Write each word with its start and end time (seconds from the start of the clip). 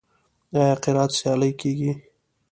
آیا 0.59 0.75
قرائت 0.83 1.11
سیالۍ 1.17 1.51
کیږي؟ 1.61 1.91